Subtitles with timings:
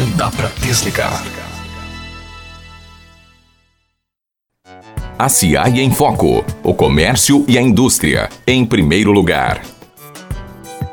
[0.00, 1.22] Não dá para desligar.
[5.18, 6.42] A CIAI em Foco.
[6.64, 8.30] O comércio e a indústria.
[8.46, 9.60] Em primeiro lugar.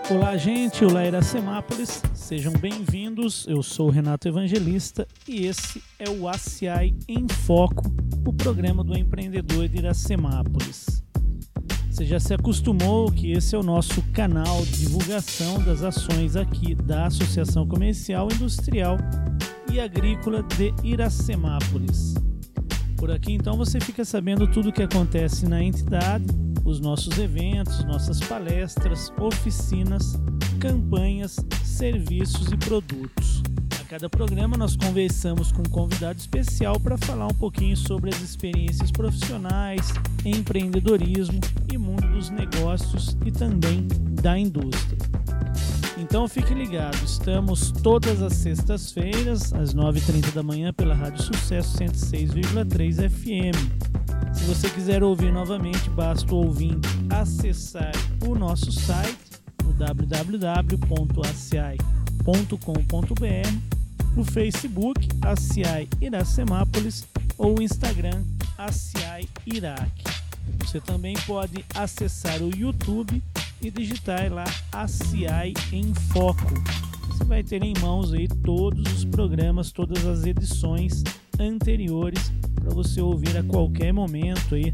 [0.09, 0.83] Olá, gente.
[0.83, 2.04] Olá, Iracemápolis.
[2.13, 3.47] Sejam bem-vindos.
[3.47, 7.89] Eu sou o Renato Evangelista e esse é o ACI em Foco,
[8.26, 11.01] o programa do empreendedor de Iracemápolis.
[11.97, 16.75] Você já se acostumou que esse é o nosso canal de divulgação das ações aqui
[16.75, 18.97] da Associação Comercial, Industrial
[19.73, 22.13] e Agrícola de Iracemápolis.
[22.97, 26.27] Por aqui então você fica sabendo tudo o que acontece na entidade,
[26.63, 30.21] os nossos eventos, nossas palestras, oficinas,
[30.59, 33.41] campanhas, serviços e produtos
[33.87, 38.91] cada programa nós conversamos com um convidado especial para falar um pouquinho sobre as experiências
[38.91, 39.93] profissionais,
[40.25, 41.39] empreendedorismo
[41.71, 43.87] e mundo dos negócios e também
[44.21, 44.97] da indústria.
[45.97, 53.09] Então fique ligado, estamos todas as sextas-feiras, às 9h30 da manhã, pela Rádio Sucesso 106,3
[53.09, 53.55] FM.
[54.33, 57.94] Se você quiser ouvir novamente, basta o ouvinte acessar
[58.25, 59.17] o nosso site,
[59.63, 60.97] o www.aci.com.br
[64.17, 68.23] o Facebook ACI Iracemápolis ou Instagram
[68.57, 70.03] ACI Iraque.
[70.59, 73.21] Você também pode acessar o YouTube
[73.61, 76.53] e digitar lá ACI em Foco.
[77.07, 81.03] Você vai ter em mãos aí todos os programas, todas as edições
[81.39, 84.73] anteriores para você ouvir a qualquer momento aí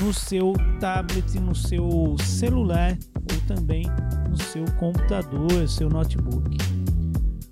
[0.00, 3.84] no seu tablet, no seu celular ou também
[4.28, 6.79] no seu computador, seu notebook.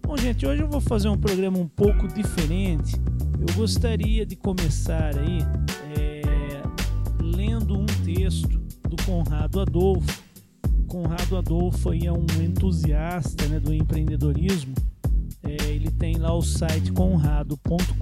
[0.08, 2.96] Bom, gente, hoje eu vou fazer um programa um pouco diferente.
[3.38, 5.40] Eu gostaria de começar aí
[5.94, 6.22] é,
[7.20, 10.22] lendo um texto do Conrado Adolfo.
[10.86, 14.74] Conrado Adolfo aí é um entusiasta né, do empreendedorismo.
[15.42, 17.92] É, ele tem lá o site conrado.com.br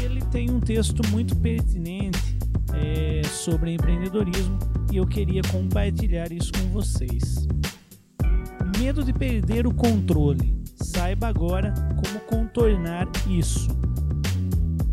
[0.00, 2.36] e ele tem um texto muito pertinente
[2.74, 4.58] é, sobre empreendedorismo
[4.90, 7.46] e eu queria compartilhar isso com vocês
[8.82, 10.60] medo de perder o controle.
[10.74, 11.72] Saiba agora
[12.04, 13.68] como contornar isso.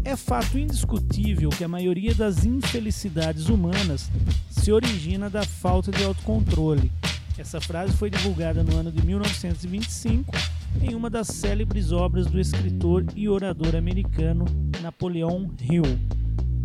[0.06, 4.08] É fato indiscutível que a maioria das infelicidades humanas
[4.48, 6.92] se origina da falta de autocontrole.
[7.36, 10.32] Essa frase foi divulgada no ano de 1925
[10.84, 14.46] em uma das célebres obras do escritor e orador americano
[14.84, 16.19] Napoleão Hill.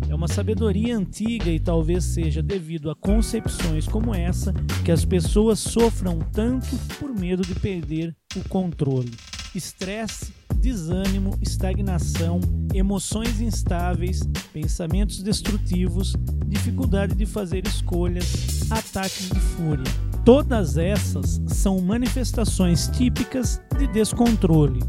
[0.09, 5.59] É uma sabedoria antiga e talvez seja devido a concepções como essa que as pessoas
[5.59, 6.67] sofram tanto
[6.99, 9.11] por medo de perder o controle.
[9.53, 12.39] Estresse, desânimo, estagnação,
[12.73, 14.21] emoções instáveis,
[14.51, 16.15] pensamentos destrutivos,
[16.45, 19.85] dificuldade de fazer escolhas, ataques de fúria.
[20.25, 24.79] Todas essas são manifestações típicas de descontrole.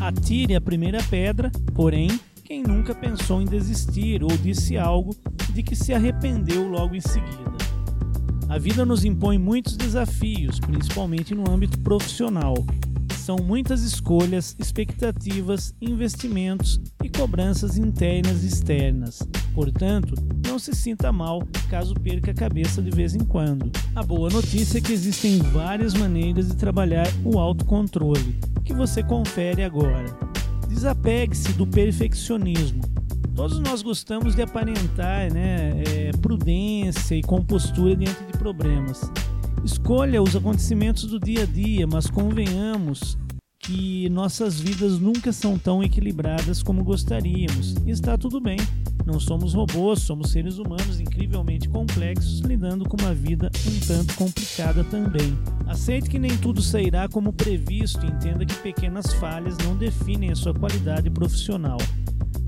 [0.00, 2.08] Atire a primeira pedra, porém,
[2.48, 5.14] quem nunca pensou em desistir ou disse algo
[5.52, 7.58] de que se arrependeu logo em seguida.
[8.48, 12.54] A vida nos impõe muitos desafios, principalmente no âmbito profissional.
[13.18, 19.18] São muitas escolhas, expectativas, investimentos e cobranças internas e externas.
[19.54, 20.14] Portanto,
[20.46, 23.70] não se sinta mal caso perca a cabeça de vez em quando.
[23.94, 29.62] A boa notícia é que existem várias maneiras de trabalhar o autocontrole, que você confere
[29.62, 30.27] agora.
[30.68, 32.82] Desapegue-se do perfeccionismo.
[33.34, 39.10] Todos nós gostamos de aparentar né, é, prudência e compostura diante de problemas.
[39.64, 43.16] Escolha os acontecimentos do dia a dia, mas convenhamos
[43.58, 47.74] que nossas vidas nunca são tão equilibradas como gostaríamos.
[47.84, 48.58] E está tudo bem.
[49.08, 54.84] Não somos robôs, somos seres humanos incrivelmente complexos, lidando com uma vida um tanto complicada
[54.84, 55.34] também.
[55.66, 60.36] Aceite que nem tudo sairá como previsto e entenda que pequenas falhas não definem a
[60.36, 61.78] sua qualidade profissional.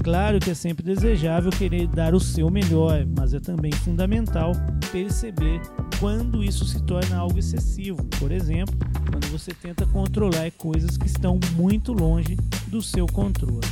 [0.04, 4.52] Claro que é sempre desejável querer dar o seu melhor, mas é também fundamental
[4.92, 5.62] perceber
[5.98, 8.04] quando isso se torna algo excessivo.
[8.18, 8.76] Por exemplo,
[9.10, 12.36] quando você tenta controlar coisas que estão muito longe
[12.66, 13.66] do seu controle.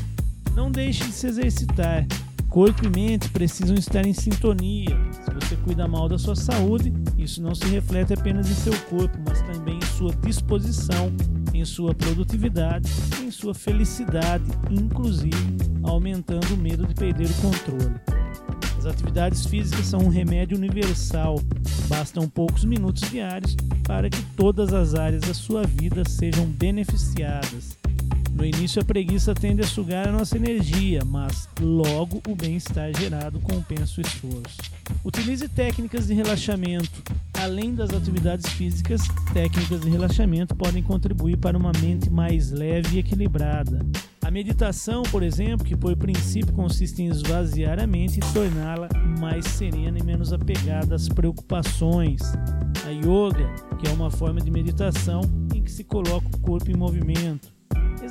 [0.54, 2.06] Não deixe de se exercitar.
[2.48, 4.96] Corpo e mente precisam estar em sintonia.
[5.12, 9.18] Se você cuida mal da sua saúde, isso não se reflete apenas em seu corpo,
[9.26, 11.12] mas também em sua disposição,
[11.52, 12.90] em sua produtividade,
[13.22, 15.36] em sua felicidade, inclusive
[15.82, 17.94] aumentando o medo de perder o controle.
[18.78, 21.40] As atividades físicas são um remédio universal.
[21.88, 27.77] Bastam poucos minutos diários para que todas as áreas da sua vida sejam beneficiadas.
[28.38, 33.40] No início, a preguiça tende a sugar a nossa energia, mas logo o bem-estar gerado
[33.40, 34.58] compensa o esforço.
[35.04, 37.02] Utilize técnicas de relaxamento.
[37.34, 39.02] Além das atividades físicas,
[39.34, 43.84] técnicas de relaxamento podem contribuir para uma mente mais leve e equilibrada.
[44.24, 48.88] A meditação, por exemplo, que por princípio consiste em esvaziar a mente e torná-la
[49.18, 52.22] mais serena e menos apegada às preocupações.
[52.86, 56.76] A yoga, que é uma forma de meditação em que se coloca o corpo em
[56.76, 57.57] movimento.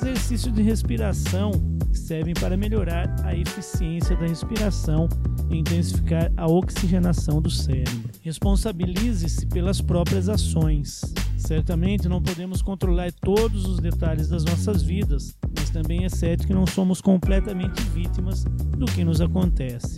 [0.00, 1.50] Exercícios de respiração
[1.92, 5.08] servem para melhorar a eficiência da respiração
[5.50, 8.08] e intensificar a oxigenação do cérebro.
[8.22, 11.00] Responsabilize-se pelas próprias ações.
[11.36, 16.54] Certamente não podemos controlar todos os detalhes das nossas vidas, mas também é certo que
[16.54, 19.96] não somos completamente vítimas do que nos acontece.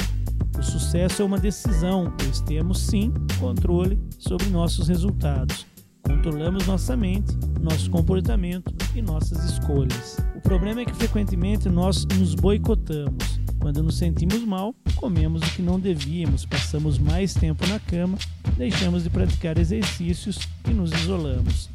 [0.58, 5.69] O sucesso é uma decisão, pois temos sim controle sobre nossos resultados.
[6.10, 10.18] Controlamos nossa mente, nosso comportamento e nossas escolhas.
[10.34, 13.40] O problema é que frequentemente nós nos boicotamos.
[13.60, 18.18] Quando nos sentimos mal, comemos o que não devíamos, passamos mais tempo na cama,
[18.56, 21.70] deixamos de praticar exercícios e nos isolamos.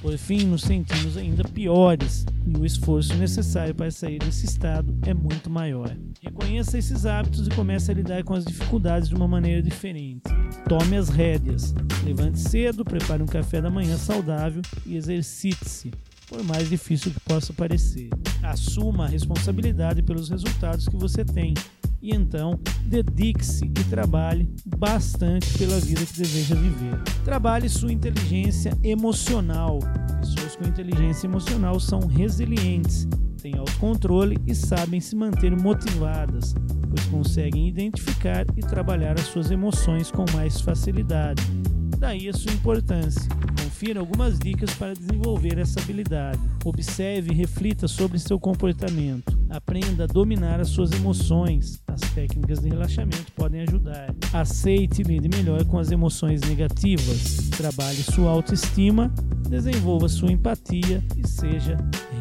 [0.00, 5.12] Por fim, nos sentimos ainda piores e o esforço necessário para sair desse estado é
[5.12, 5.94] muito maior.
[6.22, 10.22] Reconheça esses hábitos e comece a lidar com as dificuldades de uma maneira diferente.
[10.68, 11.74] Tome as rédeas,
[12.04, 15.90] levante cedo, prepare um café da manhã saudável e exercite-se,
[16.28, 18.08] por mais difícil que possa parecer.
[18.42, 21.54] Assuma a responsabilidade pelos resultados que você tem
[22.00, 27.02] e então dedique-se e trabalhe bastante pela vida que deseja viver.
[27.24, 29.78] Trabalhe sua inteligência emocional.
[30.20, 33.06] Pessoas com inteligência emocional são resilientes,
[33.40, 36.54] têm autocontrole e sabem se manter motivadas,
[36.88, 41.42] pois conseguem identificar e trabalhar as suas emoções com mais facilidade.
[41.98, 43.28] Daí a sua importância.
[43.60, 46.38] Confira algumas dicas para desenvolver essa habilidade.
[46.64, 49.36] Observe e reflita sobre seu comportamento.
[49.50, 51.82] Aprenda a dominar as suas emoções.
[51.88, 54.14] As técnicas de relaxamento podem ajudar.
[54.32, 57.50] Aceite e lide melhor com as emoções negativas.
[57.56, 59.12] Trabalhe sua autoestima,
[59.48, 61.76] desenvolva sua empatia e seja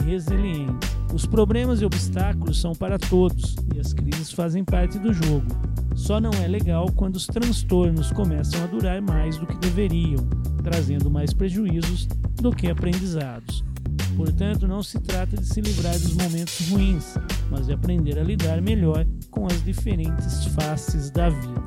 [0.06, 0.88] resiliente.
[1.13, 5.45] Os problemas e obstáculos são para todos e as crises fazem parte do jogo.
[5.97, 10.29] Só não é legal quando os transtornos começam a durar mais do que deveriam,
[10.63, 13.65] trazendo mais prejuízos do que aprendizados.
[14.15, 17.15] Portanto, não se trata de se livrar dos momentos ruins,
[17.49, 21.63] mas de aprender a lidar melhor com as diferentes faces da vida.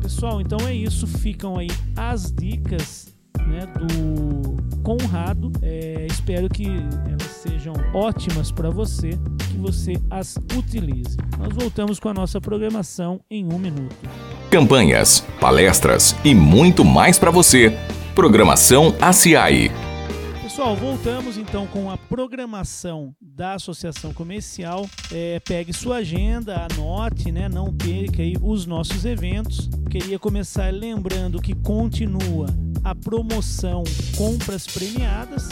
[0.00, 1.06] Pessoal, então é isso.
[1.06, 3.14] Ficam aí as dicas
[3.46, 5.50] né, do Conrado.
[5.62, 9.10] É, espero que elas sejam ótimas para você,
[9.48, 11.16] que você as utilize.
[11.38, 13.96] Nós voltamos com a nossa programação em um minuto.
[14.50, 17.76] Campanhas, palestras e muito mais para você.
[18.14, 19.70] Programação ACI.
[20.42, 24.88] Pessoal, voltamos então com a programação da Associação Comercial.
[25.12, 27.46] É, pegue sua agenda, anote, né?
[27.46, 29.68] não perca aí os nossos eventos.
[29.90, 32.46] Queria começar lembrando que continua
[32.86, 33.82] a promoção
[34.16, 35.48] Compras Premiadas,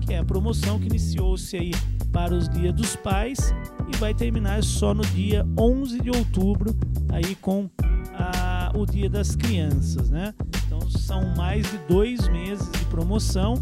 [0.00, 1.70] que é a promoção que iniciou-se aí
[2.10, 3.52] para os Dias dos Pais
[3.92, 6.74] e vai terminar só no dia 11 de outubro
[7.12, 7.68] aí com
[8.14, 10.32] a, o Dia das Crianças, né?
[10.66, 13.56] Então são mais de dois meses de promoção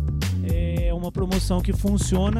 [0.44, 2.38] é uma promoção que funciona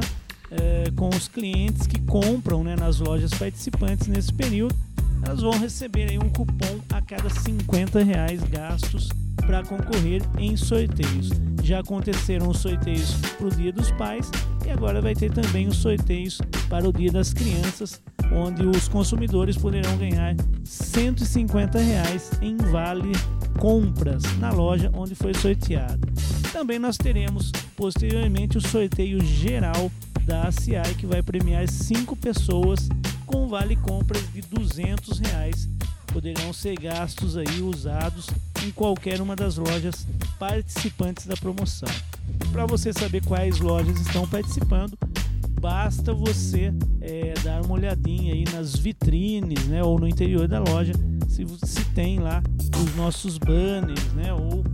[0.52, 4.76] é, com os clientes que compram né, nas lojas participantes nesse período.
[5.24, 9.08] Elas vão receber aí um cupom a cada 50 reais gastos
[9.46, 11.30] para concorrer em sorteios.
[11.62, 14.30] Já aconteceram os sorteios para o Dia dos Pais
[14.66, 19.56] e agora vai ter também os sorteios para o Dia das Crianças, onde os consumidores
[19.56, 20.34] poderão ganhar
[20.64, 23.12] 150 reais em vale
[23.58, 26.06] compras na loja onde foi sorteado.
[26.52, 29.90] Também nós teremos posteriormente o sorteio geral
[30.24, 32.88] da ACI que vai premiar cinco pessoas
[33.24, 35.68] com vale compras de 200 reais.
[36.16, 38.28] Poderão ser gastos aí usados
[38.64, 40.06] em qualquer uma das lojas
[40.38, 41.90] participantes da promoção.
[42.50, 44.96] Para você saber quais lojas estão participando,
[45.60, 50.94] basta você é, dar uma olhadinha aí nas vitrines, né, ou no interior da loja,
[51.28, 52.42] se, se tem lá
[52.82, 54.64] os nossos banners, né, ou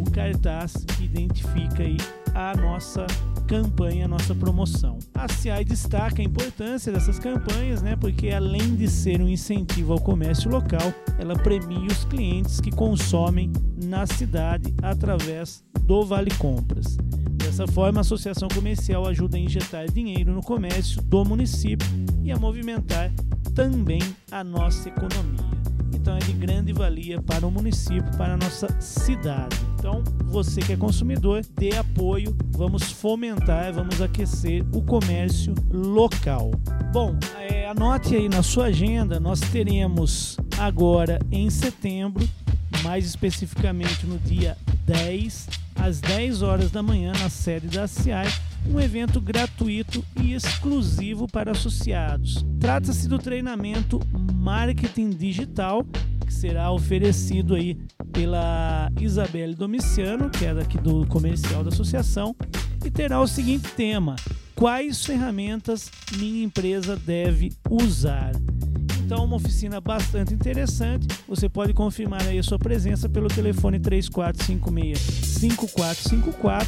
[0.00, 1.98] o cartaz que identifica aí
[2.34, 3.06] a nossa
[3.48, 4.98] campanha, a nossa promoção.
[5.14, 10.00] A CI destaca a importância dessas campanhas, né, porque além de ser um incentivo ao
[10.00, 13.50] comércio local, ela premia os clientes que consomem
[13.82, 16.98] na cidade através do Vale Compras.
[17.32, 21.88] Dessa forma, a associação comercial ajuda a injetar dinheiro no comércio do município
[22.22, 23.10] e a movimentar
[23.54, 25.48] também a nossa economia.
[25.94, 29.67] Então é de grande valia para o município, para a nossa cidade.
[29.78, 36.50] Então, você que é consumidor, dê apoio, vamos fomentar, vamos aquecer o comércio local.
[36.92, 42.28] Bom, é, anote aí na sua agenda, nós teremos agora em setembro,
[42.82, 48.26] mais especificamente no dia 10, às 10 horas da manhã, na sede da CIAI,
[48.66, 52.44] um evento gratuito e exclusivo para associados.
[52.58, 54.00] Trata-se do treinamento
[54.34, 55.86] Marketing Digital,
[56.26, 57.78] que será oferecido aí
[58.18, 62.34] pela Isabelle Domiciano, que é daqui do comercial da associação,
[62.84, 64.16] e terá o seguinte tema:
[64.56, 68.32] quais ferramentas minha empresa deve usar?
[68.98, 71.06] Então, uma oficina bastante interessante.
[71.28, 76.66] Você pode confirmar aí a sua presença pelo telefone 3456-5454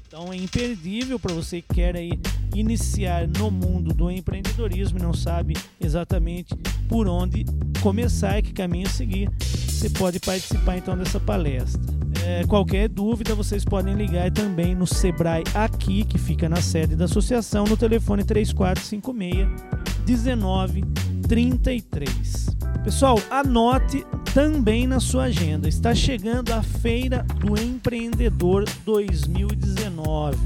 [0.07, 2.19] Então é imperdível para você que quer aí
[2.55, 6.55] iniciar no mundo do empreendedorismo e não sabe exatamente
[6.89, 7.45] por onde
[7.79, 9.29] começar e que caminho seguir.
[9.39, 11.92] Você pode participar então dessa palestra.
[12.25, 17.03] É, qualquer dúvida, vocês podem ligar também no Sebrae aqui, que fica na sede da
[17.05, 19.73] associação, no telefone 3456
[20.05, 22.47] 1933.
[22.83, 25.69] Pessoal, anote também na sua agenda.
[25.69, 30.37] Está chegando a Feira do Empreendedor 2019.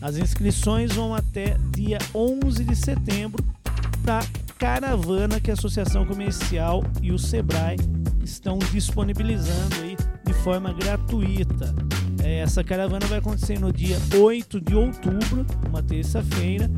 [0.00, 3.44] As inscrições vão até dia 11 de setembro
[4.02, 4.24] para
[4.58, 7.76] caravana que a Associação Comercial e o Sebrae
[8.24, 11.74] estão disponibilizando aí de forma gratuita.
[12.22, 16.68] É, essa caravana vai acontecer no dia 8 de outubro, uma terça-feira,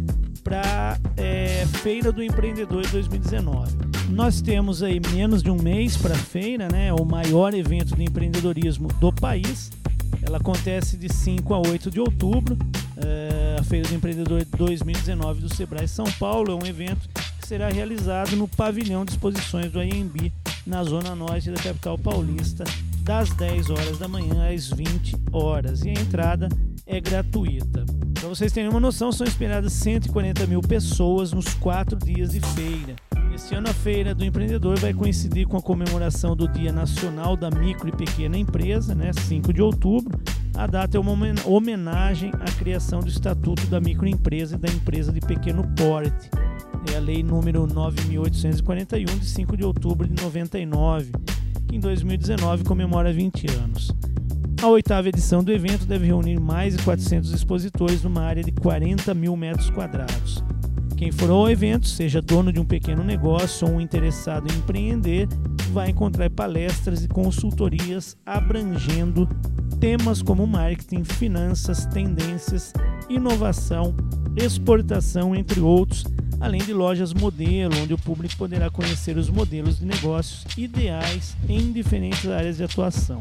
[0.45, 3.73] para é, Feira do Empreendedor 2019.
[4.11, 6.93] Nós temos aí menos de um mês para a feira, né?
[6.93, 9.71] O maior evento de empreendedorismo do país.
[10.23, 12.57] Ela acontece de 5 a 8 de outubro.
[12.97, 17.09] É, a Feira do Empreendedor 2019 do Sebrae São Paulo é um evento
[17.41, 20.33] que será realizado no pavilhão de exposições do IMB,
[20.67, 22.65] na zona norte da capital paulista,
[23.09, 25.83] das 10 horas da manhã às 20 horas.
[25.83, 26.47] E a entrada
[26.85, 27.87] é gratuita.
[28.13, 32.97] Para vocês terem uma noção, são esperadas 140 mil pessoas nos quatro dias de feira.
[33.35, 37.51] Este ano a Feira do Empreendedor vai coincidir com a comemoração do Dia Nacional da
[37.51, 40.21] Micro e Pequena Empresa, né, 5 de outubro.
[40.55, 45.21] A data é uma homenagem à criação do Estatuto da Microempresa e da Empresa de
[45.21, 46.29] Pequeno Porte.
[46.93, 51.11] É a Lei número 9.841, de 5 de outubro de 99,
[51.69, 53.93] que em 2019 comemora 20 anos.
[54.61, 59.15] A oitava edição do evento deve reunir mais de 400 expositores numa área de 40
[59.15, 60.43] mil metros quadrados.
[60.97, 65.29] Quem for ao evento, seja dono de um pequeno negócio ou um interessado em empreender,
[65.73, 69.29] vai encontrar palestras e consultorias abrangendo
[69.79, 72.73] temas como marketing, finanças, tendências,
[73.09, 73.95] inovação,
[74.37, 76.05] exportação, entre outros,
[76.41, 81.73] além de lojas modelo, onde o público poderá conhecer os modelos de negócios ideais em
[81.73, 83.19] diferentes áreas de atuação.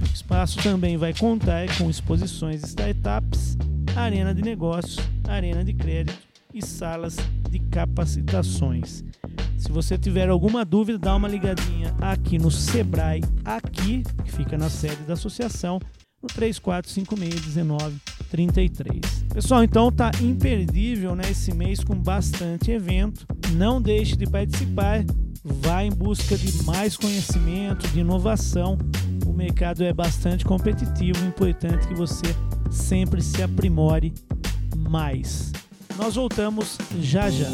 [0.00, 3.56] O espaço também vai contar com exposições de startups,
[3.94, 6.18] arena de negócios, arena de crédito
[6.52, 7.16] e salas
[7.50, 9.04] de capacitações.
[9.58, 14.68] Se você tiver alguma dúvida, dá uma ligadinha aqui no Sebrae, aqui, que fica na
[14.68, 15.80] sede da associação,
[16.22, 16.28] no
[18.32, 19.24] 34561933.
[19.32, 23.26] Pessoal, então tá imperdível né, esse mês com bastante evento.
[23.52, 25.04] Não deixe de participar.
[25.44, 28.78] Vá em busca de mais conhecimento, de inovação.
[29.26, 32.34] O mercado é bastante competitivo, é importante que você
[32.70, 34.12] sempre se aprimore
[34.76, 35.52] mais.
[35.98, 37.50] Nós voltamos já já.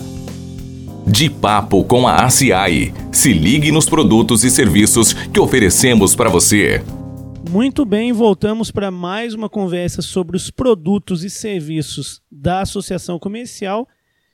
[1.07, 2.93] De papo com a ACI.
[3.11, 6.83] Se ligue nos produtos e serviços que oferecemos para você.
[7.49, 13.89] Muito bem, voltamos para mais uma conversa sobre os produtos e serviços da Associação Comercial.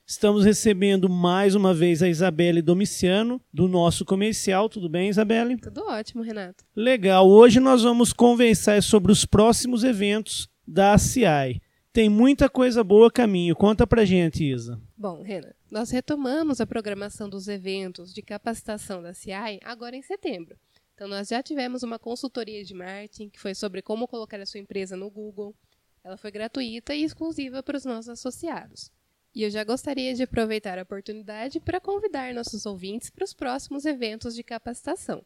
[0.07, 4.69] Estamos recebendo mais uma vez a Isabelle Domiciano, do nosso comercial.
[4.69, 5.57] Tudo bem, Isabelle?
[5.57, 6.65] Tudo ótimo, Renato.
[6.75, 7.29] Legal.
[7.29, 11.61] Hoje nós vamos conversar sobre os próximos eventos da ACI.
[11.93, 13.57] tem muita coisa boa a caminho.
[13.57, 14.79] Conta pra gente, Isa.
[14.97, 20.57] Bom, Renan, nós retomamos a programação dos eventos de capacitação da CI agora em setembro.
[20.97, 24.61] Então, nós já tivemos uma consultoria de marketing que foi sobre como colocar a sua
[24.61, 25.55] empresa no Google.
[26.03, 28.91] Ela foi gratuita e exclusiva para os nossos associados.
[29.35, 33.85] E eu já gostaria de aproveitar a oportunidade para convidar nossos ouvintes para os próximos
[33.85, 35.23] eventos de capacitação.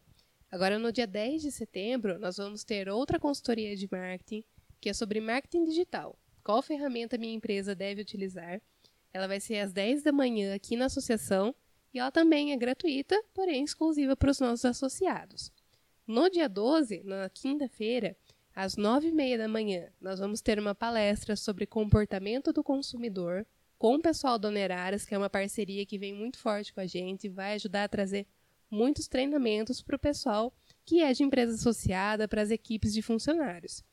[0.50, 4.42] Agora, no dia 10 de setembro, nós vamos ter outra consultoria de marketing,
[4.80, 6.18] que é sobre marketing digital.
[6.42, 8.60] Qual ferramenta minha empresa deve utilizar?
[9.12, 11.54] Ela vai ser às 10 da manhã aqui na associação
[11.94, 15.52] e ela também é gratuita, porém exclusiva para os nossos associados.
[16.10, 18.16] No dia 12, na quinta-feira,
[18.52, 23.46] às 9h30 da manhã, nós vamos ter uma palestra sobre comportamento do consumidor
[23.78, 26.86] com o pessoal da Oneraras, que é uma parceria que vem muito forte com a
[26.86, 28.26] gente, vai ajudar a trazer
[28.68, 30.52] muitos treinamentos para o pessoal
[30.84, 33.84] que é de empresa associada, para as equipes de funcionários.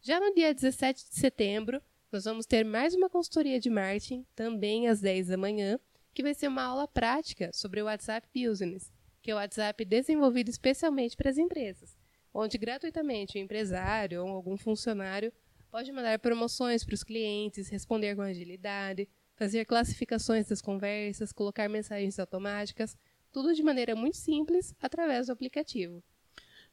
[0.00, 4.86] Já no dia 17 de setembro, nós vamos ter mais uma consultoria de marketing, também
[4.86, 5.80] às 10 da manhã,
[6.14, 8.93] que vai ser uma aula prática sobre o WhatsApp Business,
[9.24, 11.96] que é o WhatsApp desenvolvido especialmente para as empresas,
[12.32, 15.32] onde gratuitamente o empresário ou algum funcionário
[15.70, 22.18] pode mandar promoções para os clientes, responder com agilidade, fazer classificações das conversas, colocar mensagens
[22.18, 22.98] automáticas,
[23.32, 26.04] tudo de maneira muito simples através do aplicativo.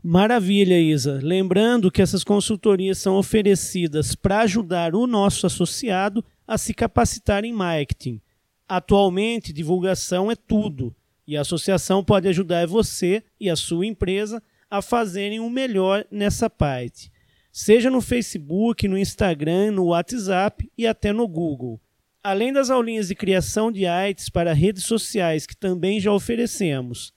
[0.03, 1.21] Maravilha, Isa.
[1.23, 7.53] Lembrando que essas consultorias são oferecidas para ajudar o nosso associado a se capacitar em
[7.53, 8.19] marketing.
[8.67, 10.93] Atualmente, divulgação é tudo
[11.31, 16.49] e a associação pode ajudar você e a sua empresa a fazerem o melhor nessa
[16.49, 17.09] parte,
[17.53, 21.79] seja no Facebook, no Instagram, no WhatsApp e até no Google.
[22.21, 27.13] Além das aulinhas de criação de artes para redes sociais que também já oferecemos.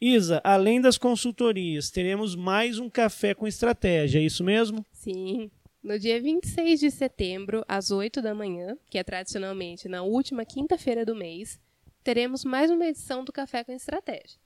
[0.00, 4.86] Isa, além das consultorias, teremos mais um café com estratégia, é isso mesmo?
[4.90, 5.50] Sim.
[5.82, 11.04] No dia 26 de setembro, às 8 da manhã, que é tradicionalmente na última quinta-feira
[11.04, 11.60] do mês,
[12.02, 14.40] teremos mais uma edição do Café com Estratégia.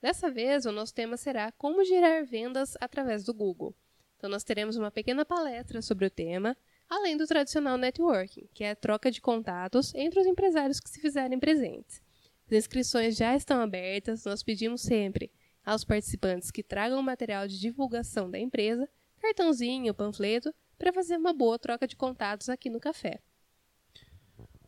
[0.00, 3.74] Dessa vez, o nosso tema será como gerar vendas através do Google.
[4.16, 6.56] Então, nós teremos uma pequena palestra sobre o tema
[6.88, 11.00] além do tradicional networking, que é a troca de contatos entre os empresários que se
[11.00, 12.00] fizerem presentes.
[12.46, 15.30] As inscrições já estão abertas, nós pedimos sempre
[15.64, 18.88] aos participantes que tragam material de divulgação da empresa,
[19.20, 23.20] cartãozinho, panfleto, para fazer uma boa troca de contatos aqui no café.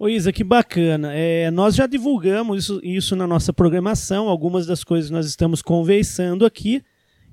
[0.03, 1.13] Ô Isa, que bacana.
[1.13, 6.47] É, nós já divulgamos isso, isso na nossa programação, algumas das coisas nós estamos conversando
[6.47, 6.83] aqui,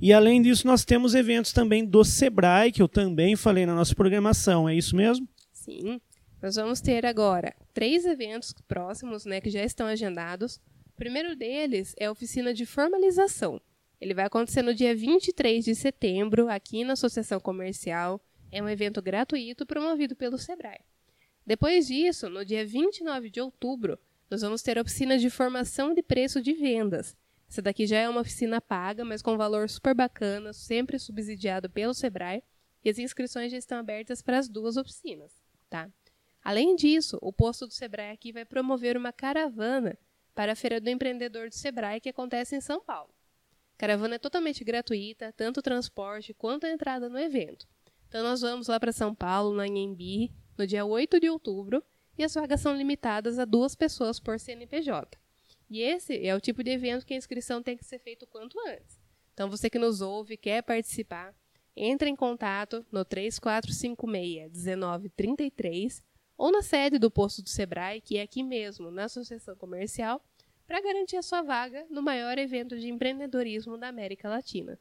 [0.01, 3.95] e além disso, nós temos eventos também do Sebrae, que eu também falei na nossa
[3.95, 5.25] programação, é isso mesmo?
[5.53, 6.01] Sim.
[6.41, 10.57] Nós vamos ter agora três eventos próximos, né, que já estão agendados.
[10.87, 13.61] O primeiro deles é a oficina de formalização.
[14.01, 18.19] Ele vai acontecer no dia 23 de setembro, aqui na Associação Comercial.
[18.51, 20.81] É um evento gratuito promovido pelo Sebrae.
[21.47, 23.97] Depois disso, no dia 29 de outubro,
[24.29, 27.15] nós vamos ter a oficina de formação de preço de vendas.
[27.49, 31.93] Essa daqui já é uma oficina paga, mas com valor super bacana, sempre subsidiado pelo
[31.93, 32.43] Sebrae,
[32.83, 35.89] e as inscrições já estão abertas para as duas oficinas, tá?
[36.43, 39.97] Além disso, o posto do Sebrae aqui vai promover uma caravana
[40.35, 43.13] para a Feira do Empreendedor do Sebrae que acontece em São Paulo.
[43.75, 47.65] A caravana é totalmente gratuita, tanto o transporte quanto a entrada no evento.
[48.09, 51.83] Então nós vamos lá para São Paulo, na Anhembi, no dia 8 de outubro,
[52.17, 55.19] e as vagas são limitadas a duas pessoas por CNPJ.
[55.69, 58.27] E esse é o tipo de evento que a inscrição tem que ser feita o
[58.27, 58.99] quanto antes.
[59.33, 61.35] Então, você que nos ouve, quer participar,
[61.75, 66.01] entre em contato no 3456-1933
[66.35, 70.19] ou na sede do posto do Sebrae, que é aqui mesmo, na Associação Comercial,
[70.65, 74.77] para garantir a sua vaga no maior evento de empreendedorismo da América Latina.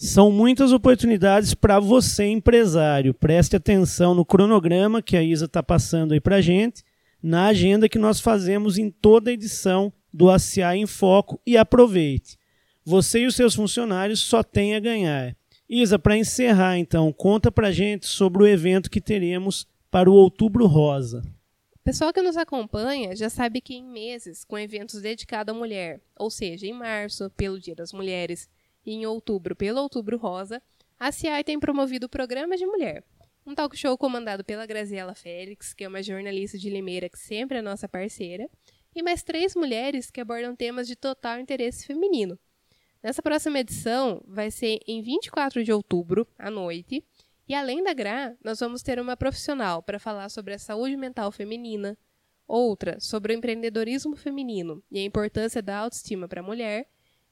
[0.00, 3.12] São muitas oportunidades para você, empresário.
[3.12, 6.84] Preste atenção no cronograma que a Isa está passando aí para a gente
[7.20, 12.38] na agenda que nós fazemos em toda edição do ACA em Foco e aproveite.
[12.84, 15.36] Você e os seus funcionários só têm a ganhar.
[15.68, 20.66] Isa, para encerrar então, conta para gente sobre o evento que teremos para o Outubro
[20.66, 21.24] Rosa.
[21.74, 26.00] O pessoal que nos acompanha já sabe que em meses com eventos dedicados à mulher,
[26.16, 28.48] ou seja, em março, pelo Dia das Mulheres,
[28.88, 30.62] e em outubro, pelo Outubro Rosa,
[30.98, 33.04] a CI tem promovido o Programa de Mulher,
[33.44, 37.58] um talk show comandado pela Graziela Félix, que é uma jornalista de Limeira que sempre
[37.58, 38.48] é nossa parceira,
[38.96, 42.38] e mais três mulheres que abordam temas de total interesse feminino.
[43.02, 47.04] Nessa próxima edição vai ser em 24 de outubro, à noite,
[47.46, 51.30] e além da Gra, nós vamos ter uma profissional para falar sobre a saúde mental
[51.30, 51.94] feminina,
[52.46, 56.88] outra sobre o empreendedorismo feminino e a importância da autoestima para a mulher,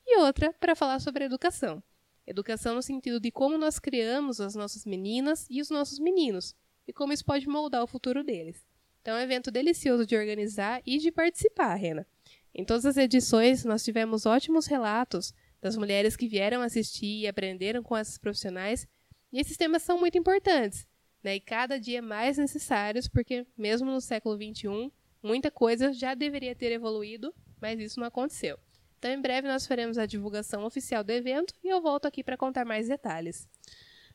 [0.07, 1.83] e outra para falar sobre educação.
[2.27, 6.55] Educação no sentido de como nós criamos as nossas meninas e os nossos meninos,
[6.87, 8.65] e como isso pode moldar o futuro deles.
[9.03, 12.07] Então é um evento delicioso de organizar e de participar, Rena.
[12.55, 17.83] Em todas as edições, nós tivemos ótimos relatos das mulheres que vieram assistir e aprenderam
[17.83, 18.87] com esses profissionais,
[19.33, 20.87] e esses temas são muito importantes,
[21.23, 21.37] né?
[21.37, 24.91] e cada dia mais necessários, porque mesmo no século XXI,
[25.23, 28.59] muita coisa já deveria ter evoluído, mas isso não aconteceu.
[28.99, 32.37] Então, em breve, nós faremos a divulgação oficial do evento e eu volto aqui para
[32.37, 33.47] contar mais detalhes.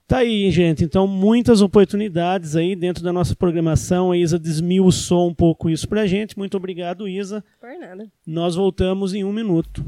[0.08, 0.84] Tá aí, gente.
[0.84, 4.12] Então, muitas oportunidades aí dentro da nossa programação.
[4.12, 6.38] A Isa desmiuçou um pouco isso pra gente.
[6.38, 7.44] Muito obrigado, Isa.
[7.62, 8.12] Por nada.
[8.28, 9.86] Nós voltamos em um minuto.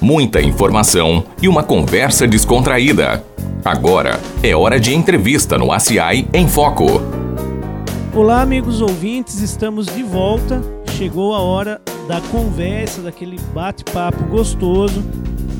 [0.00, 3.24] Muita informação e uma conversa descontraída.
[3.64, 6.84] Agora é hora de entrevista no ACI em Foco.
[8.14, 9.40] Olá, amigos ouvintes.
[9.40, 10.75] Estamos de volta.
[10.96, 11.78] Chegou a hora
[12.08, 15.02] da conversa, daquele bate-papo gostoso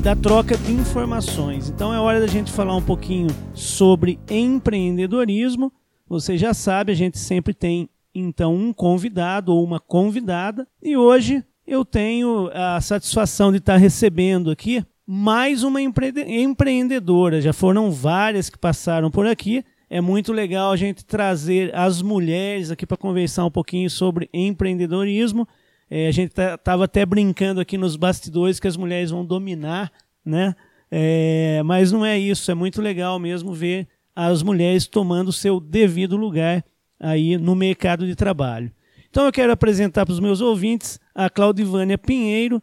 [0.01, 1.69] da troca de informações.
[1.69, 5.71] Então é hora da gente falar um pouquinho sobre empreendedorismo.
[6.09, 11.43] Você já sabe, a gente sempre tem então um convidado ou uma convidada e hoje
[11.67, 17.41] eu tenho a satisfação de estar recebendo aqui mais uma empreendedora.
[17.41, 19.63] Já foram várias que passaram por aqui.
[19.89, 25.47] É muito legal a gente trazer as mulheres aqui para conversar um pouquinho sobre empreendedorismo.
[25.89, 29.91] É, a gente estava tá, até brincando aqui nos bastidores que as mulheres vão dominar,
[30.25, 30.53] né?
[30.91, 32.51] É, mas não é isso.
[32.51, 36.65] É muito legal mesmo ver as mulheres tomando seu devido lugar
[36.99, 38.71] aí no mercado de trabalho.
[39.09, 42.61] Então eu quero apresentar para os meus ouvintes a Claudivânia Pinheiro.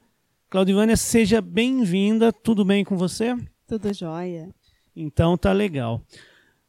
[0.51, 2.33] Claudivânia, seja bem-vinda.
[2.33, 3.35] Tudo bem com você?
[3.67, 4.51] Tudo jóia.
[4.95, 6.03] Então tá legal.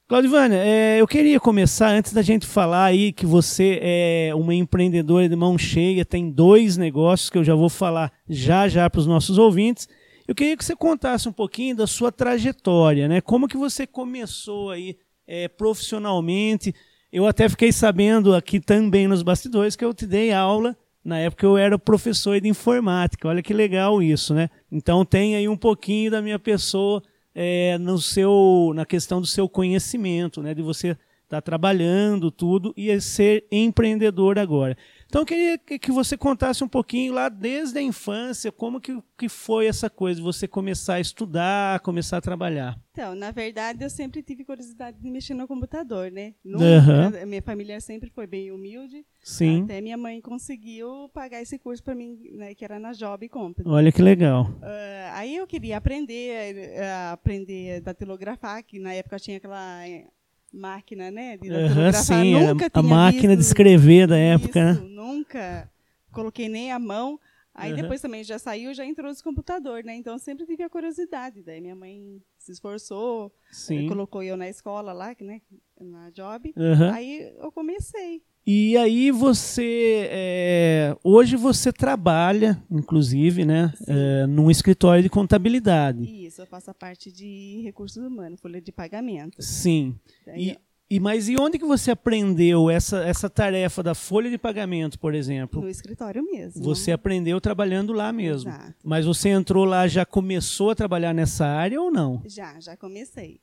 [0.08, 5.28] Claudivânia, é, eu queria começar, antes da gente falar aí que você é uma empreendedora
[5.28, 9.08] de mão cheia, tem dois negócios que eu já vou falar já já para os
[9.08, 9.90] nossos ouvintes.
[10.28, 13.20] Eu queria que você contasse um pouquinho da sua trajetória, né?
[13.20, 16.72] Como que você começou aí é, profissionalmente?
[17.12, 21.46] Eu até fiquei sabendo aqui também nos bastidores que eu te dei aula na época
[21.46, 23.28] eu era professor de informática.
[23.28, 24.50] Olha que legal isso, né?
[24.72, 27.02] Então tem aí um pouquinho da minha pessoa
[27.36, 30.92] é, no seu, na questão do seu conhecimento, né, de você
[31.26, 34.78] estar tá trabalhando tudo e ser empreendedor agora.
[35.16, 39.30] Então eu queria que você contasse um pouquinho lá desde a infância, como que, que
[39.30, 42.78] foi essa coisa, você começar a estudar, começar a trabalhar.
[42.92, 46.34] Então, na verdade, eu sempre tive curiosidade de mexer no computador, né?
[46.44, 47.28] Nunca, uhum.
[47.28, 49.06] Minha família sempre foi bem humilde.
[49.24, 49.64] Sim.
[49.64, 53.70] Até minha mãe conseguiu pagar esse curso para mim, né, que era na Job Company.
[53.70, 54.44] Olha que legal.
[54.44, 60.08] Uh, aí eu queria aprender, uh, aprender a datilografar, que na época tinha aquela eh,
[60.56, 61.38] máquina, né?
[61.38, 64.88] De uhum, sim, nunca a, a máquina de escrever da época, isso, né?
[64.90, 65.72] Nunca
[66.12, 67.20] coloquei nem a mão.
[67.54, 67.82] Aí uhum.
[67.82, 69.96] depois também já saiu, já entrou no computador, né?
[69.96, 71.42] Então sempre tive a curiosidade.
[71.42, 73.88] Daí minha mãe se esforçou, Sim.
[73.88, 75.42] colocou eu na escola lá, né?
[75.80, 76.54] Na job.
[76.56, 76.94] Uhum.
[76.94, 78.22] Aí eu comecei.
[78.48, 86.04] E aí você é, hoje você trabalha, inclusive, né, é, num escritório de contabilidade.
[86.04, 89.42] Isso, eu faço a parte de recursos humanos, folha de pagamento.
[89.42, 89.96] Sim.
[90.28, 94.38] Daí, e, e mas e onde que você aprendeu essa, essa tarefa da folha de
[94.38, 95.60] pagamento, por exemplo?
[95.60, 96.64] No escritório mesmo.
[96.64, 98.52] Você aprendeu trabalhando lá mesmo.
[98.52, 98.76] Exato.
[98.84, 102.22] Mas você entrou lá já começou a trabalhar nessa área ou não?
[102.28, 103.40] Já, já comecei.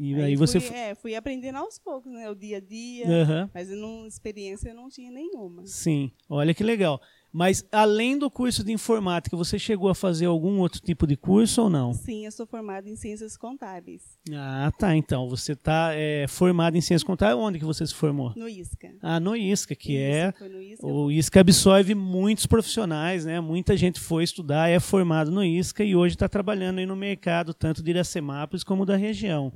[0.00, 2.30] E aí, aí você fui, é, fui aprendendo aos poucos, né?
[2.30, 3.04] O dia a dia.
[3.06, 3.50] Uhum.
[3.52, 5.66] Mas não, experiência eu não tinha nenhuma.
[5.66, 7.00] Sim, olha que legal.
[7.32, 11.62] Mas além do curso de informática, você chegou a fazer algum outro tipo de curso
[11.62, 11.92] ou não?
[11.92, 14.02] Sim, eu sou formada em ciências contábeis.
[14.32, 14.96] Ah, tá.
[14.96, 17.38] Então, você está é, formada em ciências contábeis.
[17.38, 18.32] Onde que você se formou?
[18.34, 18.94] No ISCA.
[19.02, 20.32] Ah, no ISCA, que é...
[20.72, 20.86] ISCA.
[20.86, 23.40] O ISCA absorve muitos profissionais, né?
[23.40, 27.52] Muita gente foi estudar, é formado no ISCA e hoje está trabalhando aí no mercado,
[27.52, 29.52] tanto de Iracemápolis como da região.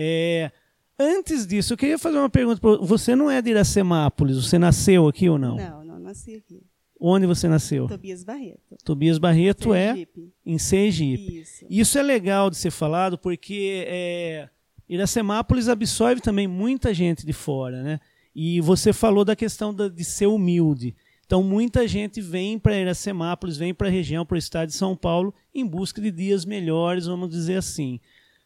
[0.00, 0.52] É,
[0.96, 2.60] antes disso, eu queria fazer uma pergunta.
[2.82, 4.36] Você não é de Iracemápolis?
[4.36, 5.56] Você nasceu aqui ou não?
[5.56, 6.62] Não, não nasci aqui.
[7.00, 7.88] Onde você nasceu?
[7.88, 8.76] Tobias Barreto.
[8.84, 10.32] Tobias Barreto Sergipe.
[10.46, 11.40] é em Sergipe.
[11.40, 11.66] Isso.
[11.68, 14.48] Isso é legal de ser falado porque é,
[14.88, 18.00] Iracemápolis absorve também muita gente de fora, né?
[18.34, 20.94] E você falou da questão da, de ser humilde.
[21.26, 24.96] Então, muita gente vem para Iracemápolis, vem para a região, para o estado de São
[24.96, 28.00] Paulo, em busca de dias melhores, vamos dizer assim.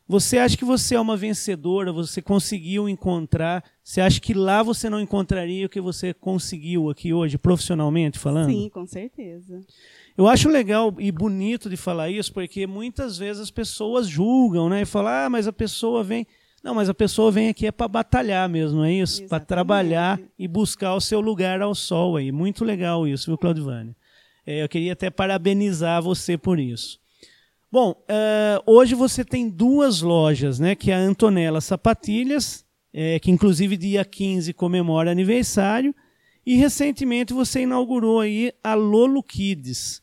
[0.09, 1.93] Você acha que você é uma vencedora?
[1.93, 3.65] Você conseguiu encontrar?
[3.83, 8.51] Você acha que lá você não encontraria o que você conseguiu aqui hoje, profissionalmente falando?
[8.51, 9.61] Sim, com certeza.
[10.17, 14.83] Eu acho legal e bonito de falar isso, porque muitas vezes as pessoas julgam, né?
[14.83, 16.27] E falam, ah, mas a pessoa vem.
[16.63, 19.27] Não, mas a pessoa vem aqui é para batalhar mesmo, não é isso?
[19.27, 22.31] Para trabalhar e buscar o seu lugar ao sol aí.
[22.31, 23.97] Muito legal isso, viu, Claudivânia?
[24.47, 27.01] É, eu queria até parabenizar você por isso.
[27.73, 30.75] Bom, uh, hoje você tem duas lojas, né?
[30.75, 35.95] Que é a Antonella Sapatilhas é, que inclusive dia 15 comemora aniversário.
[36.45, 40.03] E recentemente você inaugurou aí a Lolo Kids.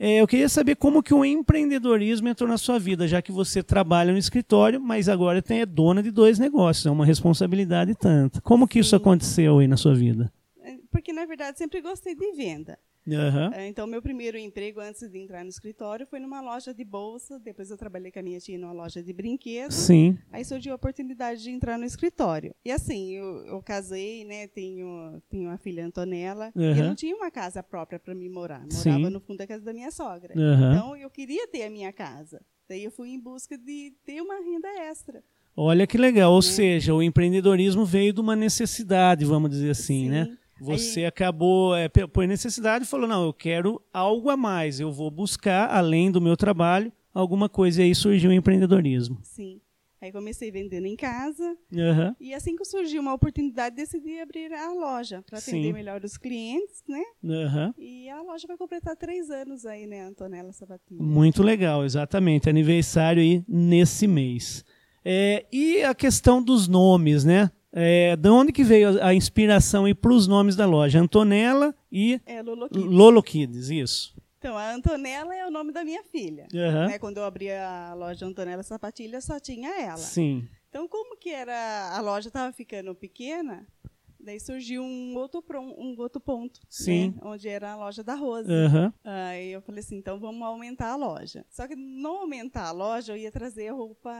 [0.00, 3.62] É, eu queria saber como que o empreendedorismo entrou na sua vida, já que você
[3.62, 8.40] trabalha no escritório, mas agora tem, é dona de dois negócios, é uma responsabilidade tanta.
[8.40, 10.32] Como que isso aconteceu aí na sua vida?
[10.62, 12.78] É, porque, na verdade, sempre gostei de venda.
[13.16, 13.50] Uhum.
[13.66, 17.38] Então, meu primeiro emprego antes de entrar no escritório foi numa loja de bolsa.
[17.38, 19.74] Depois, eu trabalhei com a minha tia numa loja de brinquedos.
[19.76, 20.18] Sim.
[20.32, 22.54] Aí surgiu a oportunidade de entrar no escritório.
[22.64, 24.46] E assim, eu, eu casei, né?
[24.48, 26.52] Tenho, tenho uma filha Antonella.
[26.54, 26.62] Uhum.
[26.74, 28.60] E eu não tinha uma casa própria para me morar.
[28.60, 28.72] Morava
[29.06, 29.10] Sim.
[29.10, 30.34] no fundo da casa da minha sogra.
[30.36, 30.72] Uhum.
[30.72, 32.40] Então, eu queria ter a minha casa.
[32.68, 35.22] Daí, eu fui em busca de ter uma renda extra.
[35.56, 36.42] Olha que legal, ou Né?
[36.42, 40.36] seja, o empreendedorismo veio de uma necessidade, vamos dizer assim, né?
[40.60, 45.10] Você acabou é, por necessidade e falou: não, eu quero algo a mais, eu vou
[45.10, 47.82] buscar, além do meu trabalho, alguma coisa.
[47.82, 49.18] E aí surgiu o empreendedorismo.
[49.22, 49.60] Sim.
[50.00, 51.56] Aí comecei vendendo em casa.
[51.74, 52.14] Aham.
[52.20, 55.72] E assim que surgiu uma oportunidade, decidi abrir a loja para atender Sim.
[55.72, 57.02] melhor os clientes, né?
[57.24, 57.74] Aham.
[57.76, 61.02] E a loja vai completar três anos aí, né, Antonella Sabatini?
[61.02, 62.48] Muito legal, exatamente.
[62.48, 64.64] Aniversário aí nesse mês.
[65.04, 67.50] É, e a questão dos nomes, né?
[67.80, 70.98] É, de onde que veio a, a inspiração para os nomes da loja?
[70.98, 72.84] Antonella e É, Lolo Kids.
[72.84, 74.16] Lolo Kids, isso.
[74.38, 76.46] Então, a Antonella é o nome da minha filha.
[76.54, 76.86] Aham.
[76.88, 79.96] Né, Quando eu abri a loja Antonella Sapatilha, só tinha ela.
[79.96, 80.48] Sim.
[80.68, 83.66] Então, como que era a loja estava ficando pequena,
[84.20, 87.08] daí surgiu um outro, um outro ponto, Sim.
[87.08, 88.50] né, onde era a loja da Rose.
[88.52, 88.92] Aham.
[89.04, 91.44] Aí eu falei assim, então vamos aumentar a loja.
[91.48, 94.10] Só que não aumentar a loja, eu ia trazer roupa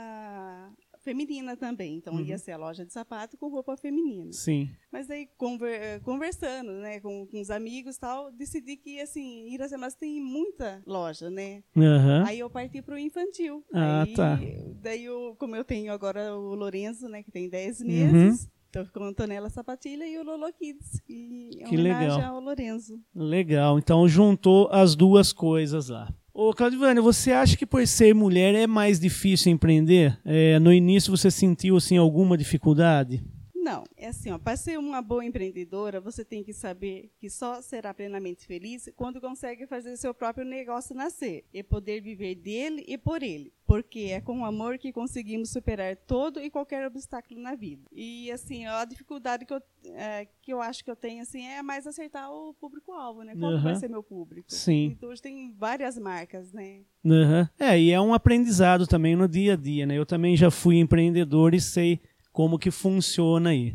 [1.00, 1.96] feminina também.
[1.96, 2.20] Então Uhum.
[2.24, 4.32] ia ser a loja de sapato com roupa feminina.
[4.32, 4.68] Sim.
[4.92, 9.94] Mas aí conver- eh, conversando, né, com, com os amigos tal, decidi que assim, Iracemas
[9.94, 11.62] tem muita loja, né?
[11.76, 12.24] Aham.
[12.26, 13.64] Aí eu parti pro infantil.
[13.72, 14.38] Ah, aí, tá.
[14.82, 17.86] Daí eu, como eu tenho agora o Lorenzo, né, que tem 10 Uhum.
[17.86, 22.34] meses, então ficou a Antonella Sapatilha e o Lolo Kids, que é Que homenagem legal.
[22.34, 23.00] ao Lorenzo.
[23.14, 23.78] Legal.
[23.78, 26.12] Então juntou as duas coisas lá.
[26.40, 30.16] Ô, Claudivânia, você acha que por ser mulher é mais difícil empreender?
[30.24, 33.24] É, no início você sentiu assim, alguma dificuldade?
[33.68, 37.60] Não, é assim, ó, para ser uma boa empreendedora, você tem que saber que só
[37.60, 42.96] será plenamente feliz quando consegue fazer seu próprio negócio nascer e poder viver dele e
[42.96, 47.82] por ele, porque é com amor que conseguimos superar todo e qualquer obstáculo na vida.
[47.92, 51.44] E assim, ó, a dificuldade que eu, é, que eu acho que eu tenho assim
[51.44, 53.36] é mais acertar o público-alvo, né?
[53.38, 54.50] Qual que vai ser meu público?
[54.50, 54.94] Sim.
[54.96, 56.80] Então hoje tem várias marcas, né?
[57.04, 57.50] Aham.
[57.60, 59.98] É, e é um aprendizado também no dia a dia, né?
[59.98, 62.00] Eu também já fui empreendedor e sei
[62.38, 63.74] como que funciona aí.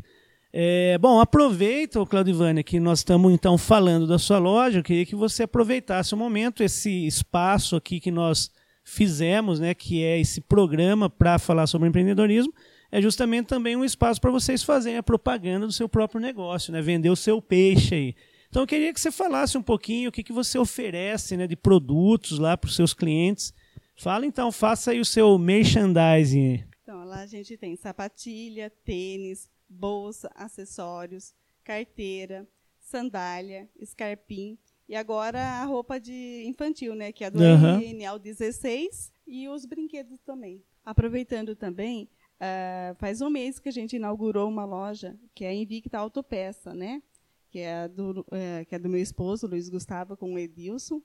[0.50, 4.78] É, bom, aproveita, ô Claudivânia, que nós estamos então falando da sua loja.
[4.78, 8.50] Eu queria que você aproveitasse o momento, esse espaço aqui que nós
[8.82, 12.54] fizemos, né, que é esse programa para falar sobre empreendedorismo,
[12.90, 16.80] é justamente também um espaço para vocês fazerem a propaganda do seu próprio negócio, né,
[16.80, 18.14] vender o seu peixe aí.
[18.48, 21.54] Então eu queria que você falasse um pouquinho o que, que você oferece né, de
[21.54, 23.52] produtos lá para os seus clientes.
[23.94, 26.64] Fala então, faça aí o seu merchandising.
[27.14, 32.44] Lá a gente tem sapatilha, tênis, bolsa, acessórios, carteira,
[32.80, 37.38] sandália, escarpim e agora a roupa de infantil, né, que é a do.
[37.38, 40.60] RNL 16 e os brinquedos também.
[40.84, 42.08] Aproveitando também,
[42.40, 46.74] ah, faz um mês que a gente inaugurou uma loja que é a Invicta Autopeça,
[46.74, 47.00] né,
[47.48, 51.00] que é, do, eh, que é do meu esposo, Luiz Gustavo, com o Edilson.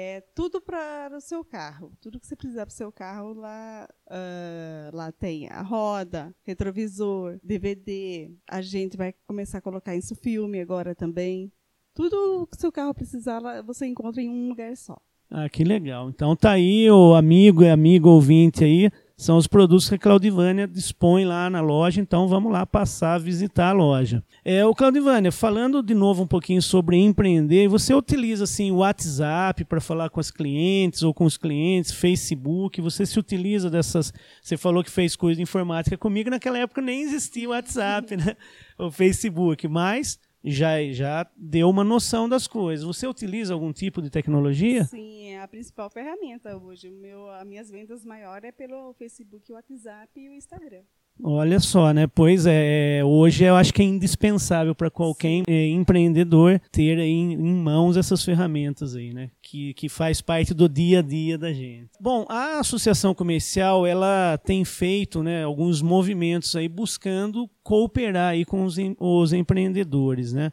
[0.00, 1.92] É tudo para o seu carro.
[2.00, 7.36] Tudo que você precisar para o seu carro, lá, ah, lá tem a roda, retrovisor,
[7.42, 8.30] DVD.
[8.48, 11.50] A gente vai começar a colocar isso filme agora também.
[11.96, 14.96] Tudo que seu carro precisar, você encontra em um lugar só.
[15.28, 16.08] Ah, que legal.
[16.08, 20.68] Então tá aí o amigo e amigo ouvinte aí, são os produtos que a Claudivânia
[20.68, 24.22] dispõe lá na loja, então vamos lá passar a visitar a loja.
[24.44, 29.64] É, o Claudivânia, falando de novo um pouquinho sobre empreender, você utiliza assim o WhatsApp
[29.64, 34.56] para falar com as clientes ou com os clientes, Facebook, você se utiliza dessas, você
[34.56, 38.36] falou que fez coisa de informática comigo, naquela época nem existia o WhatsApp, né?
[38.80, 42.84] O Facebook, mas já já deu uma noção das coisas.
[42.84, 44.84] Você utiliza algum tipo de tecnologia?
[44.84, 46.88] Sim, é a principal ferramenta hoje.
[46.88, 50.82] O meu, as minhas vendas maiores é pelo Facebook, WhatsApp e o Instagram.
[51.22, 52.06] Olha só, né?
[52.06, 58.24] Pois é, hoje eu acho que é indispensável para qualquer empreendedor ter em, mãos essas
[58.24, 59.30] ferramentas aí, né?
[59.42, 61.90] Que, que faz parte do dia a dia da gente.
[62.00, 68.64] Bom, a associação comercial ela tem feito, né, alguns movimentos aí buscando cooperar aí com
[68.64, 70.52] os, em- os empreendedores, né?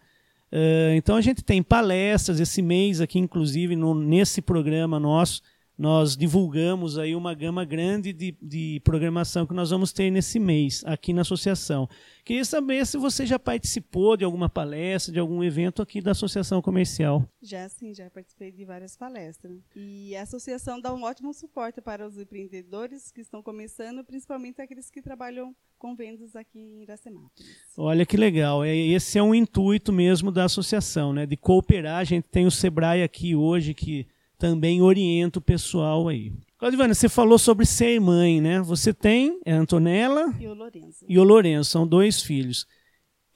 [0.52, 5.42] Eh, então a gente tem palestras esse mês aqui, inclusive no, nesse programa nosso
[5.78, 10.84] nós divulgamos aí uma gama grande de, de programação que nós vamos ter nesse mês
[10.86, 11.90] aqui na associação.
[12.24, 16.62] Queria saber se você já participou de alguma palestra, de algum evento aqui da associação
[16.62, 17.28] comercial.
[17.42, 19.60] Já sim, já participei de várias palestras.
[19.76, 24.90] E a associação dá um ótimo suporte para os empreendedores que estão começando, principalmente aqueles
[24.90, 27.46] que trabalham com vendas aqui em Iracemápolis.
[27.78, 28.64] Olha que legal.
[28.64, 31.26] É, esse é um intuito mesmo da associação, né?
[31.26, 32.00] De cooperar.
[32.00, 36.32] A gente tem o Sebrae aqui hoje que também orienta o pessoal aí.
[36.58, 38.62] Claudivana, você falou sobre ser mãe, né?
[38.62, 41.06] Você tem a Antonella e o Lourenço.
[41.08, 42.66] E o Lourenço, são dois filhos.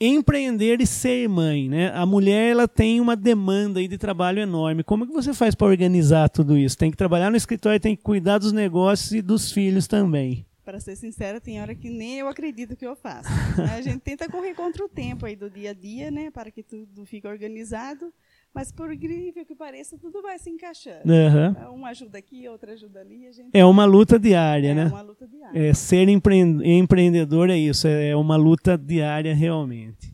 [0.02, 1.92] Empreender e ser mãe, né?
[1.94, 4.84] A mulher ela tem uma demanda aí de trabalho enorme.
[4.84, 6.78] Como é que você faz para organizar tudo isso?
[6.78, 10.46] Tem que trabalhar no escritório, tem que cuidar dos negócios e dos filhos também.
[10.64, 13.28] Para ser sincera, tem hora que nem eu acredito que eu faço.
[13.76, 16.32] a gente tenta correr contra o tempo aí do dia a dia, né?
[16.32, 18.14] Para que tudo fique organizado.
[18.54, 21.04] Mas por incrível que pareça, tudo vai se encaixando.
[21.06, 21.80] Uhum.
[21.80, 23.32] Um ajuda aqui, outro ajuda ali.
[23.32, 23.50] Gente...
[23.54, 24.84] É uma luta diária, é né?
[24.84, 25.70] É uma luta diária.
[25.70, 30.14] É, ser empreendedor é isso, é uma luta diária realmente.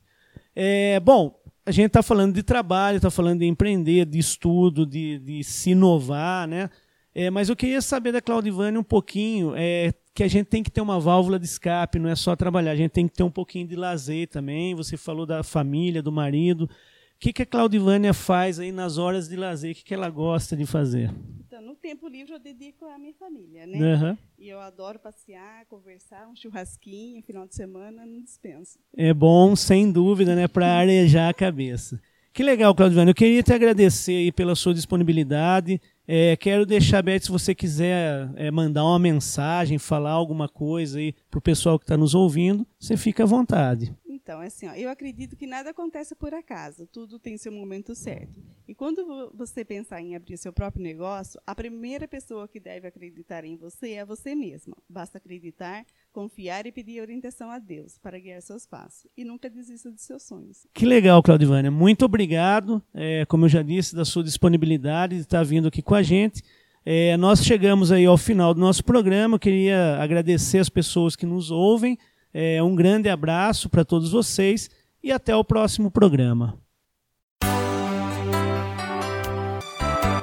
[0.54, 5.17] É, bom, a gente está falando de trabalho, está falando de empreender, de estudo, de,
[5.19, 6.69] de se inovar, né?
[7.13, 10.69] É, mas eu queria saber da Claudivane um pouquinho, é, que a gente tem que
[10.69, 13.32] ter uma válvula de escape, não é só trabalhar, a gente tem que ter um
[13.32, 14.76] pouquinho de lazer também.
[14.76, 16.69] Você falou da família, do marido.
[17.15, 19.71] O que, que a Claudivânia faz aí nas horas de lazer?
[19.71, 21.12] O que, que ela gosta de fazer?
[21.47, 23.95] Então, no tempo livre eu dedico à minha família, né?
[23.95, 24.17] Uhum.
[24.38, 28.78] E eu adoro passear, conversar, um churrasquinho, final de semana, não dispenso.
[28.95, 30.47] É bom, sem dúvida, né?
[30.47, 31.99] Para arejar a cabeça.
[32.34, 33.12] Que legal, Claudivânia.
[33.12, 35.80] Eu queria te agradecer aí pela sua disponibilidade.
[36.06, 41.15] É, quero deixar aberto se você quiser é, mandar uma mensagem, falar alguma coisa aí
[41.32, 43.95] para o pessoal que está nos ouvindo, você fica à vontade.
[44.26, 47.94] Então, é assim, ó, eu acredito que nada acontece por acaso, tudo tem seu momento
[47.94, 48.42] certo.
[48.68, 53.46] E quando você pensar em abrir seu próprio negócio, a primeira pessoa que deve acreditar
[53.46, 54.76] em você é você mesma.
[54.90, 59.06] Basta acreditar, confiar e pedir orientação a Deus para guiar seus passos.
[59.16, 60.66] E nunca desista dos seus sonhos.
[60.74, 61.70] Que legal, Claudivânia.
[61.70, 65.94] Muito obrigado, é, como eu já disse, da sua disponibilidade de estar vindo aqui com
[65.94, 66.42] a gente.
[66.84, 69.36] É, nós chegamos aí ao final do nosso programa.
[69.36, 71.96] Eu queria agradecer as pessoas que nos ouvem.
[72.38, 74.69] É, um grande abraço para todos vocês
[75.02, 76.60] e até o próximo programa.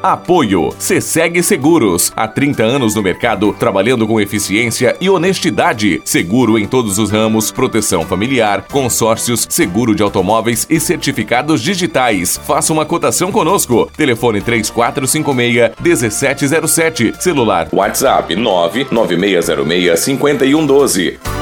[0.03, 2.13] Apoio Ceseg Seguros.
[2.15, 6.03] Há 30 anos no mercado, trabalhando com eficiência e honestidade.
[6.05, 12.37] Seguro em todos os ramos, proteção familiar, consórcios, seguro de automóveis e certificados digitais.
[12.37, 13.91] Faça uma cotação conosco.
[13.97, 17.23] Telefone 3456 1707.
[17.23, 21.42] Celular WhatsApp 99606 5112.